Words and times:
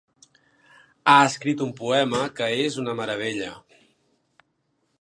Ha 1.11 1.17
escrit 1.25 1.61
un 1.67 1.75
poema 1.81 2.21
que 2.39 2.47
és 2.63 2.79
una 2.85 2.95
meravella. 3.01 3.51